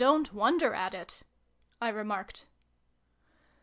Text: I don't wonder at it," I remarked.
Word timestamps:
I 0.01 0.03
don't 0.03 0.33
wonder 0.33 0.73
at 0.73 0.95
it," 0.95 1.21
I 1.79 1.89
remarked. 1.89 2.47